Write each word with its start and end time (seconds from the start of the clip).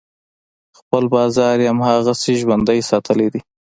خپل 0.79 1.03
بازار 1.15 1.55
یې 1.63 1.69
هماغسې 1.73 2.33
ژوندی 2.41 2.79
ساتلی 2.89 3.27
دی. 3.33 3.41